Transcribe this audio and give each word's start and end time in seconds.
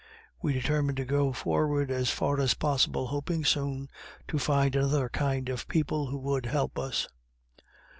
We 0.41 0.53
determined 0.53 0.97
to 0.97 1.05
go 1.05 1.31
forward 1.31 1.91
as 1.91 2.09
far 2.09 2.39
as 2.39 2.55
possible, 2.55 3.05
hoping 3.09 3.45
soon 3.45 3.89
to 4.29 4.39
find 4.39 4.75
another 4.75 5.09
kind 5.09 5.47
of 5.47 5.67
people, 5.67 6.07
who 6.07 6.17
would 6.17 6.47
help 6.47 6.79
us. 6.79 7.07